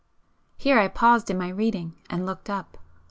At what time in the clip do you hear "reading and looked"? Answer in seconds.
1.49-2.49